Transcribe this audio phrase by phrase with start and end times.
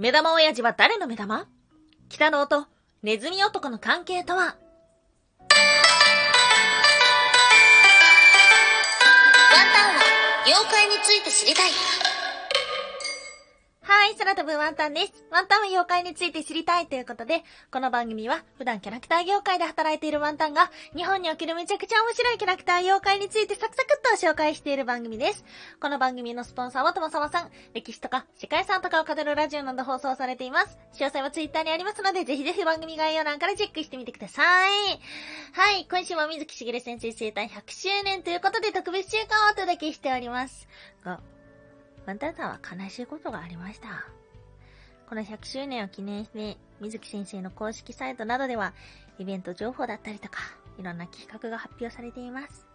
[0.00, 1.46] 目玉親父は誰の目玉？
[2.08, 2.64] 北郎と
[3.02, 4.38] ネズミ男の関係とは？
[4.40, 4.56] ワン
[9.74, 10.00] タンは
[10.46, 11.70] 妖怪について知りたい。
[13.92, 15.24] はい、空飛ぶワンタンです。
[15.32, 17.42] ワンタンは妖怪について知りたいということで、
[17.72, 25.44] この番組は普段キャラクター業界で働いているワンタンが、日本におけるめちゃくちゃ面白いキャラクター妖怪についてサクサクっと紹介している番組です。
[25.80, 30.78] この番組のスポンサーはともさまさん、歴史とか世界遺産とかを語るラジオなど放送されています。
[30.92, 34.70] 詳細はツイッターにありますので、ぜひぜひ番組概要欄からチェックしてみてください。
[35.52, 40.68] はい、今週も水木しげる先生生誕100周年ということで特別週間をお届けしております。
[41.04, 41.18] が、
[42.06, 44.06] ワンタンさんは悲しいことがありました。
[45.08, 48.74] この100周年を記念して、水木先生の公式サイトなどでは、
[49.18, 50.38] イベント情報だったりとか、
[50.78, 52.66] いろんな企画が発表されています。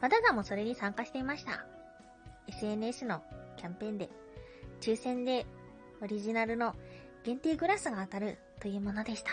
[0.00, 1.64] ワンタンさんもそれに参加していました。
[2.48, 3.22] SNS の
[3.56, 4.10] キャンペーンで、
[4.80, 5.46] 抽選で
[6.02, 6.74] オリジナルの
[7.22, 9.30] 限定グラスが当たるというものでした。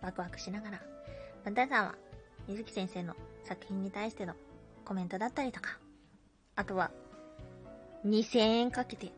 [0.00, 0.82] ワクワクしながら、
[1.44, 1.94] ワンタンさんは
[2.48, 4.34] 水木先生の作品に対しての
[4.84, 5.78] コメントだったりとか、
[6.56, 6.90] あとは
[8.04, 9.12] 2000円かけて、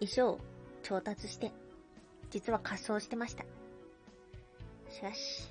[0.00, 0.40] 衣装を
[0.82, 1.52] 調達して、
[2.30, 3.44] 実は仮装してました。
[4.90, 5.48] しかし、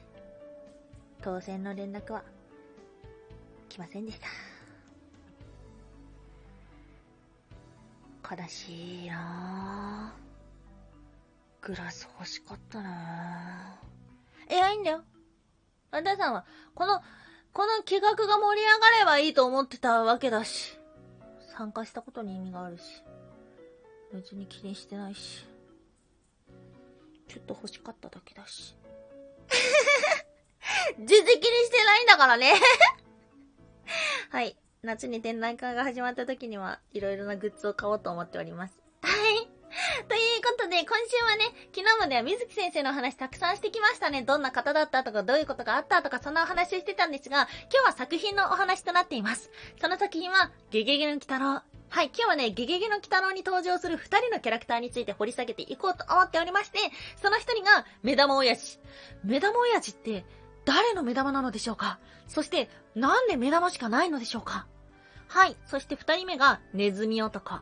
[1.22, 2.24] 当選の連絡は、
[3.70, 4.28] 来ませんでした。
[8.36, 11.66] 悲しいなぁ。
[11.66, 14.54] グラス欲しかったなぁ。
[14.54, 15.04] いや、いいんだよ。
[15.92, 16.46] あんたさんは、
[16.76, 17.02] この、
[17.54, 20.81] この企画が盛り上がればいいと思ってたわけだし。
[21.62, 23.04] 参加したことに意味があるし、
[24.12, 25.46] 別に気にしてないし、
[27.28, 28.76] ちょっと欲しかっただけだし。
[30.98, 32.54] 全然気にしてないんだからね
[34.32, 34.58] はい。
[34.82, 38.81] 夏に展覧会が始まった時には、いろいろなグッズを買おうと思っております。
[41.32, 44.22] はね、昨日までは水木先生の話たくさんしてきましたね。
[44.22, 49.50] どんな方だったとか、どういうことがあったとか、そんなお話をしてたんですが、今日は作品のお話となっています。
[49.80, 51.62] その作品は、ゲゲゲの鬼太郎。
[51.90, 56.80] はい、今日はね、ゲゲゲの鬼太郎に登場する二人のキャラクターについて掘り下げていこうと思っておりまして、
[57.22, 58.80] その一人が、目玉親父。
[59.24, 60.26] 目玉親父って、
[60.66, 62.00] 誰の目玉なのでしょうか？
[62.28, 64.68] そして、なんで目玉しかないのでしょうか？
[65.28, 65.56] はい。
[65.66, 67.62] そして二人目が、ネズミ男。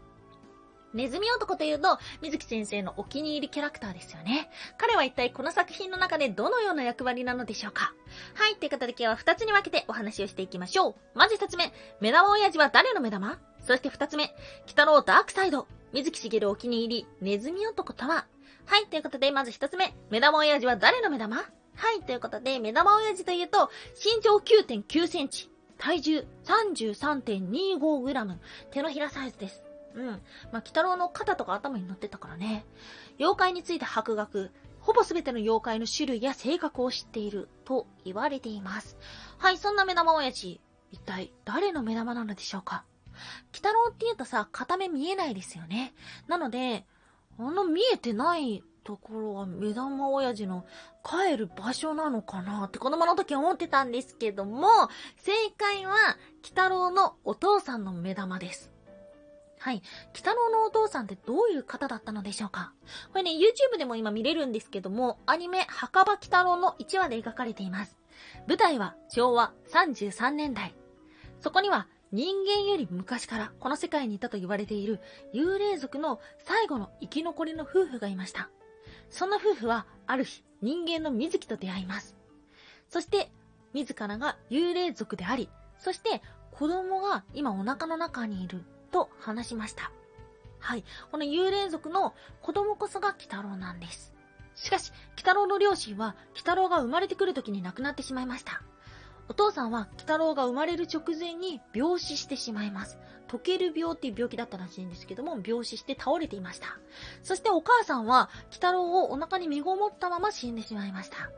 [0.93, 4.49] ネズミ男というと、水木先生のお気に入りキャラクターですよね。
[4.77, 7.93] 彼は一体この作品の中でどのような役割なのでしょうか
[8.35, 8.55] はい。
[8.55, 10.95] ということで今日は二つに分けてお話をしていきましょう。
[11.15, 13.39] まず一つ目、目玉親父は誰の目玉？
[13.59, 14.33] そして二つ目、
[14.65, 15.67] 北郎ダークサイド。
[15.93, 18.25] 水木しげるお気に入り、ネズミ男とは？
[18.65, 18.85] はい。
[18.87, 21.37] ということで、まず一つ目、目玉親父は誰の目玉？
[21.37, 21.43] は
[21.93, 22.01] い。
[22.01, 25.49] ということで、目玉親父というと、身長9.9センチ。
[25.77, 28.37] 体重 33.25g。
[28.71, 29.68] 手のひらサイズです。
[29.95, 30.05] うん。
[30.07, 30.17] まあ、
[30.57, 32.65] 鬼太郎の肩とか頭に乗ってたからね。
[33.19, 34.51] 妖怪について博学。
[34.79, 38.97] ほぼ全ての妖怪の種類や性格を知っていると言われています。
[39.37, 40.61] はい、そんな目玉親父。
[40.91, 42.83] 一体誰の目玉なのでしょうか？
[43.51, 45.93] 鬼太郎って言うとさ、片目見えないですよね。
[46.27, 46.85] なので、
[47.37, 50.65] あの見えてないところは目玉親父の
[51.03, 52.63] 帰る場所なのかな？
[52.63, 54.67] って子供の時思ってたんですけども、
[55.17, 55.93] 正解は、
[56.41, 58.71] 鬼太郎のお父さんの目玉です。
[59.59, 59.81] はい。
[60.13, 62.71] 北野のお父さんってどういう方だったのでしょうか？
[63.11, 67.97] これね、YouTube でも今見れるんですけども、アニメ、墓場北郎の1話で描かれています。
[68.47, 70.73] 舞台は昭和33年代。
[71.41, 74.99] そこには人間より昔からこの世界にいたと言われている
[75.33, 78.49] 幽霊族の最後の生き残りの夫婦がいました。
[79.09, 82.15] そんな夫婦はある日人間の水木と出会います。
[82.89, 83.29] そして
[83.73, 86.21] 自らが幽霊族であり、そして
[86.51, 89.91] 子供が今お腹の中にいると話しました。
[90.59, 90.83] はい。
[91.11, 94.13] この幽霊族の子供こそが鬼太郎なんです。
[94.55, 98.61] しかし、鬼太郎の両親は、鬼太郎が生まれてくる時に亡くなってしまいました。
[99.29, 102.99] お父さんは、鬼太郎が生まれる直前に病死してしまいます。
[103.29, 106.77] 溶ける病っていう病気だったらしいんですけども、病死して倒れていました。
[107.23, 111.31] そしてお母さんは、鬼太郎をお腹に身ごもったまま死んでしまいました。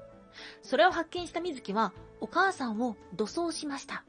[0.64, 4.04] それを発見した水木は、お母さんを土葬しました。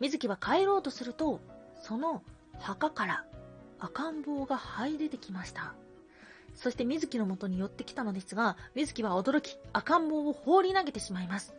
[0.00, 1.40] 水木は帰ろうとすると、
[1.82, 2.22] その
[2.60, 3.24] 墓から
[3.78, 5.74] 赤ん坊が這い出てきました。
[6.54, 11.54] そして水木の元に寄ってきたのですが、水木は驚き、赤ん坊を放り投げてしまいます。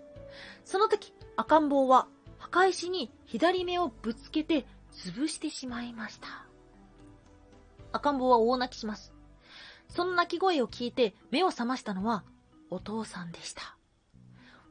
[0.66, 2.08] その時、赤ん坊は
[2.40, 6.28] 墓石に左目をぶつけて潰してしまいました。
[7.92, 9.14] 赤ん坊は大泣きします。
[9.90, 12.24] その泣き声を聞いて目を覚ましたのは
[12.70, 13.78] お父さんでした。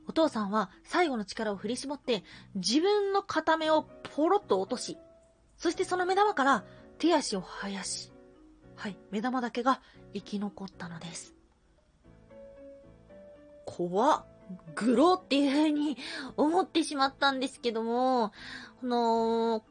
[0.09, 2.23] お父さんは最後の力を振り絞って
[2.55, 4.99] 自分の片目をポロッと落とし、
[5.57, 6.65] そしてその目玉から
[6.99, 8.13] 手足を生やし、
[8.75, 9.81] はい、目玉だけが
[10.15, 11.35] 生き残ったのです。
[13.65, 14.25] 怖っ。
[14.75, 15.97] グロっていう風に
[16.37, 18.33] 思ってしまったんですけども、
[18.81, 19.65] この、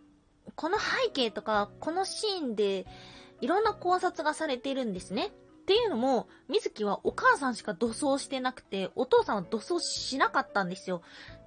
[0.55, 2.85] この背景とか、このシーンで、
[3.41, 5.27] いろんな考察がされているんですね。
[5.27, 5.31] っ
[5.65, 11.01] ていうのも、水木はお母さんしか土葬してなくて、お父さんは土葬しなかったんですよ。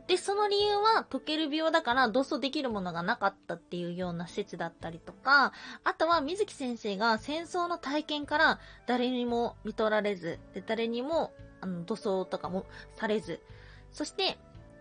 [0.09, 5.53] で、その理由は、溶ける病だから土葬できるものがなかったっていうような説だったりとか、
[5.85, 12.65] あとは水木先生が戦争の体験から誰にも見取られず、で誰にもあの、土葬とかも
[12.95, 13.41] されず、
[13.93, 14.39] そして、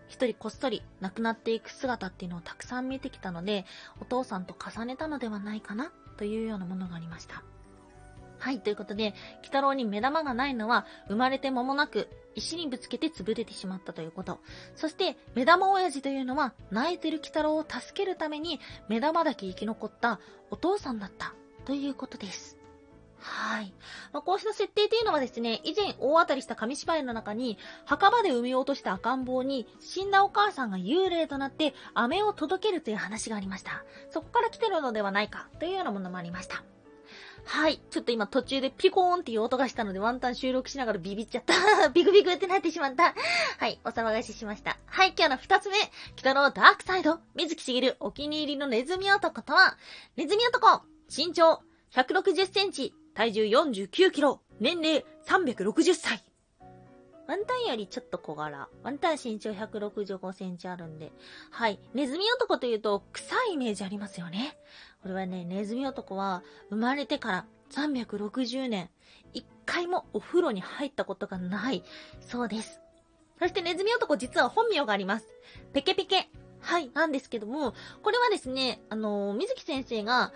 [0.08, 3.66] 一人こっそり亡くなっていく姿っていうのをたくさん見てきたので、
[4.00, 7.42] お父さんと重ねたのではないかな、というようなものがありました。
[8.38, 14.38] はい、ということで、鬼太郎に目玉がないのは、生まれて間もなく、石にぶつけて潰れてしまったということ。
[14.76, 20.20] そして、目玉親父というのは、泣いてる鬼太郎を助けるために、目玉だけ生き残った
[20.50, 22.58] お父さんだった、ということです。
[23.20, 23.72] はい。
[24.12, 33.84] まあ、こうした設定というのはですね、以前大当たりした紙芝居の中に、墓場で埋めようとした赤ん坊に、死んだお母さんが幽霊となって、飴を届けるという話がありました。
[34.10, 36.62] そこから来てるのではないか、というようなものもありました。
[37.48, 37.80] はい。
[37.90, 41.54] ちょっと今途中でピコーンっていう音がしたのでワンタン収録しながらビビっちゃった。
[41.88, 43.14] ビクビクってなってしまった。
[43.56, 43.80] はい。
[43.86, 44.76] お騒がせしました。
[44.84, 45.14] はい。
[45.16, 45.78] 今日の二つ目。
[46.14, 47.20] 北のダークサイド。
[47.34, 49.78] 水木しげるお気に入りのネズミ男とは、
[50.16, 51.62] ネズミ男、身長
[51.92, 56.22] 160センチ、体重49キロ、年齢360歳。
[57.28, 58.68] ワンタンよりちょっと小柄。
[58.82, 61.12] ワンタン身長165センチあるんで。
[61.50, 61.78] はい。
[61.94, 64.58] ネズミ男というと、臭いイメージありますよね。
[65.02, 68.90] これはね、ネズミ男は、生まれてから360年、
[69.32, 71.84] 一回もお風呂に入ったことがない。
[72.20, 72.80] そうです。
[73.38, 75.26] そしてネズミ男実は本名があります。
[75.72, 76.28] ペケペケ。
[76.60, 80.32] はい、なんですけども、これはですね、あのー、水木先生が、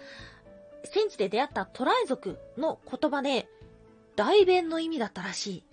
[0.85, 3.49] 戦地で出会ったトライ族の言葉で、
[4.15, 5.65] 代弁の意味だったらしい。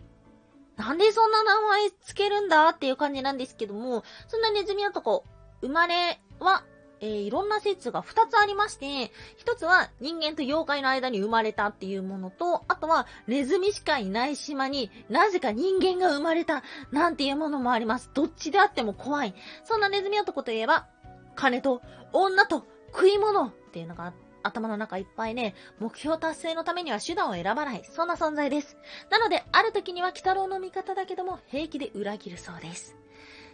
[0.78, 5.26] なんでそんな名前つけるんだっていう感じなんですけども、そんなネズミ男、
[5.62, 6.64] 生まれは、
[7.02, 18.10] えー、いろんな説が2つありまして、1つは人間と妖怪の間に生まれたっていうものと、あとはネズミしかいない島になぜか人間が生まれたなんていうものもあります。
[18.14, 19.34] どっちであっても怖い。
[19.64, 20.88] そんなネズミ男といえば、
[21.36, 21.82] 金と
[22.12, 28.78] 女と食い物っていうのが、頭の中いっぱいね、目標達成のためには手段を選ばない、そんな存在です。
[29.10, 32.96] なので、ある時には鬼太郎の味方だけども、平気で裏切るそうです。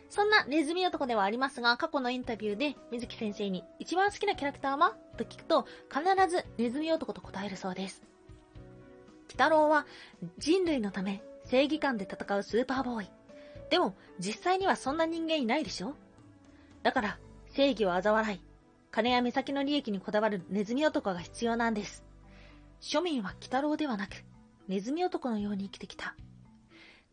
[0.09, 4.95] そんなネズミ男ではありますが、過去のインタビューで、水木先生に、一番好きなキャラクターは？
[5.17, 8.01] と聞くと、必ずネズミ男と答えるそうです。
[9.25, 9.85] 鬼太郎は、
[10.37, 13.09] 人類のため、正義感で戦うスーパーボーイ。
[13.69, 15.95] でも、実際にはそんな人間いないでしょ？
[16.83, 17.17] だから、
[17.47, 18.41] 正義を嘲笑い、
[18.91, 22.05] 金や目先の利益にこだわるネズミ男が必要なんです。
[22.79, 24.23] 庶民は鬼太郎ではなく、
[24.67, 26.15] ネズミ男のように生きてきた。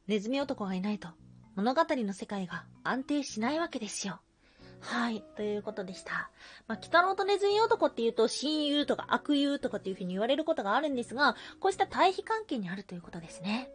[0.06, 1.08] ネズミ男がいないと、
[1.54, 4.20] 物語の世界が安定しないわけですよ。
[4.81, 6.31] はい、ということでした。
[6.66, 13.70] まあ、鬼太郎とネズミ男っていうと、親友とか悪友とかっていうふうに言われることがあるんですが、こうした対比関係にあるということですね。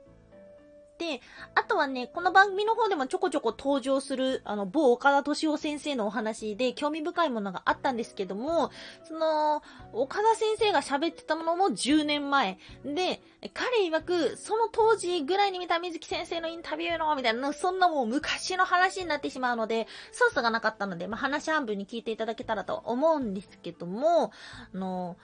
[0.97, 1.21] で、
[1.53, 8.71] あとはね、この番組の方でもちょこちょこ登場する、あの、某岡田敏夫先生のお話で興味深いものがあったんですけども、
[9.03, 9.61] その、
[9.93, 12.57] 岡田先生が喋ってたものも10年前。
[12.83, 13.21] で、
[13.53, 24.31] 彼曰く、その当時ぐらいに見た水木先生のインタビューの、みたいな、そんなもう昔の話になってしまうので、ソースがなかったので、まあ、話半分に聞いていただけたらと思うんですけども、
[24.73, 25.15] あの、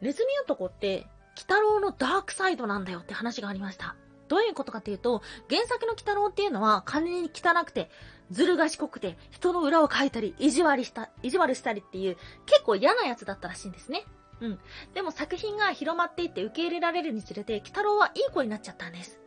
[0.00, 1.06] ネズミ男って、
[1.38, 3.94] 鬼太郎のダークサイドなんだよって話がありました。
[4.28, 7.90] どういうことかっていうと、原作の鬼太郎っていうのは金に汚くて、
[8.30, 12.16] ずる賢くて、人の裏を書いたり、意地悪した、意地悪したりっていう、
[12.46, 14.04] 結構嫌なやつだったらしいんですね。
[14.40, 14.58] うん。
[14.94, 19.20] でも作品が広まっていって受け入れられるにつれて、鬼太郎はいい子になっちゃったんです。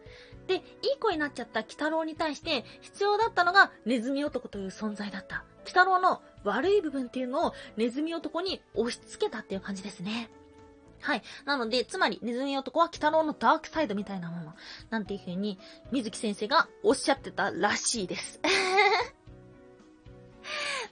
[0.48, 0.62] で、いい
[1.00, 5.44] 子になっちゃった鬼太郎に対して必要だったのがネズミ男という存在だった。
[5.62, 10.30] 鬼太郎の悪い部分っていうのをネズミ男に押し付けたっていう感じですね。
[11.02, 11.24] はい。
[11.46, 14.54] なので、つまり、ネズミ男は鬼太郎のダークサイドみたいなもの。
[14.90, 15.60] なんていう風に、
[15.92, 18.40] 水木先生がおっしゃってたらしいです。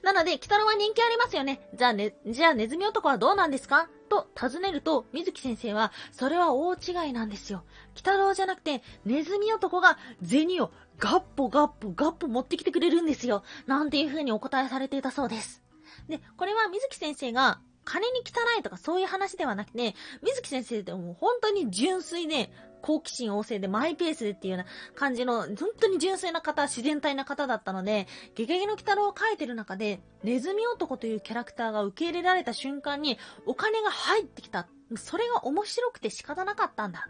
[0.02, 1.68] なので、鬼太郎は人気ありますよね。
[1.74, 3.90] じゃあね、じゃあネズミ男はどうなんですか？
[4.10, 7.64] と尋ねると、水木先生は、それは大違いなんですよ。
[7.92, 13.44] 鬼太郎じゃなくて、ネズミ男が銭をガッポガッポガッポ持ってきてくれるんですよ。
[13.68, 15.62] なんていう風にお答えされていたそうです。
[16.08, 24.66] で、これは水木先生が金に汚いとかそういう話ではなくて、水木先生ってもう本当に純粋で、好奇心旺盛でマイペースでっていうような
[24.96, 33.18] 感じの、本当に純粋な方、自然体な方だったので、ゲゲゲの鬼太郎を描いてる中で、ネズミ男というキャラクターが受け入れられた瞬間に、
[33.48, 34.68] お金が入ってきた。
[34.96, 37.10] それが面白くて仕方なかったんだ。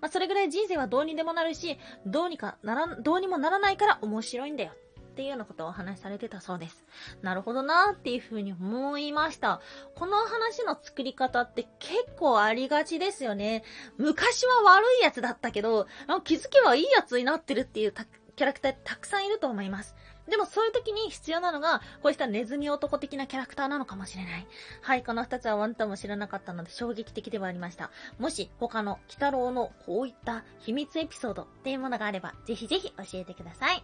[0.00, 4.72] まあ、それぐらい人生はどうにでもなるし、どうにかなら、どうにもならないから面白いんだよ。
[5.18, 6.86] っていうようなことをお話しされてたそうです。
[7.22, 9.60] なるほどなーっていうふうに思いました。
[9.96, 13.64] この話の作り方って結構ありがちですよね。
[13.96, 15.88] 昔は悪いやつだったけど、
[16.22, 17.92] 気づけばいいやつになってるっていう
[18.36, 19.96] キャラクターたくさんいると思います。
[20.28, 24.46] でもそういう時に必要なのが、こうしたネズミ男的なキャラクターなのかもしれない。
[24.82, 27.90] はい、この二つはワンタも知らなかったので衝撃的ではありました。
[28.20, 33.82] もし他の鬼太郎のこういった秘密エピソードっていうものがあれば、ぜひぜひ教えてください。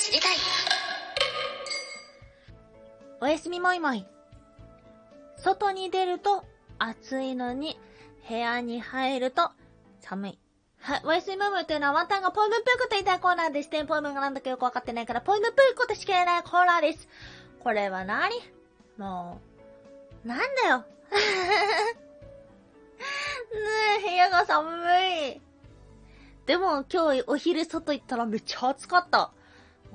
[0.00, 0.36] 知りたい。
[3.20, 4.06] おやすみもいもい。
[5.36, 6.46] 外に出ると
[6.78, 7.78] 暑いのに、
[8.26, 9.50] 部屋に入ると
[10.00, 10.38] 寒い。
[10.78, 11.02] はい。
[11.04, 13.84] おやすみもいもいというのはワンタンがポイムプーコと言いたいコーナーですね。
[13.84, 17.06] ポイムがなんだかよくわかってないから、ポイムプーコとしか言えないコーナーです。
[17.62, 18.32] これは何？
[18.96, 19.38] も
[20.24, 20.78] う、なんだよ。
[20.78, 20.86] ね
[23.98, 24.66] え、部屋が寒
[25.34, 25.40] い。
[26.46, 29.32] でも今日お昼外行ったらめっちゃ暑かった。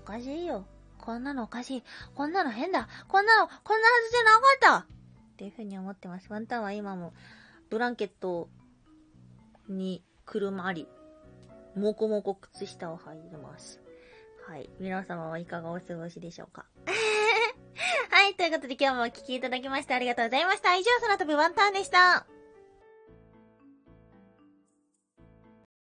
[0.06, 0.68] おかしいよ。
[1.00, 1.84] こんなのおかしい。
[2.14, 2.88] こんなの変だ。
[3.08, 4.94] こんなの、こんなはずじゃなかった
[5.34, 6.28] っていうふうに思ってます。
[6.30, 7.12] ワンタンは今も
[7.72, 8.48] ブランケット
[9.68, 10.88] にくるまり、
[11.76, 13.82] もこもこ靴下を履いてます。
[14.48, 14.70] はい。
[14.80, 16.68] 皆様はいかがお過ごしでしょうか
[18.12, 18.36] はい。
[18.36, 20.76] ということで今日もお聴きいただきましてありがとうございました。
[20.76, 22.28] 以上、その飛びワンタンでした。